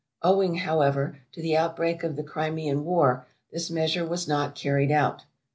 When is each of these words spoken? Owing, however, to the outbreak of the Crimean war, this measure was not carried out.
Owing, 0.23 0.55
however, 0.55 1.19
to 1.31 1.43
the 1.43 1.55
outbreak 1.55 2.03
of 2.03 2.15
the 2.15 2.23
Crimean 2.23 2.83
war, 2.85 3.27
this 3.51 3.69
measure 3.69 4.03
was 4.03 4.27
not 4.27 4.55
carried 4.55 4.91
out. 4.91 5.25